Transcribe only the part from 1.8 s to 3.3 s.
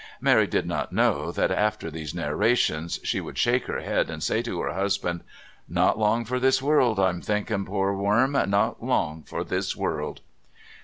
these narrations, she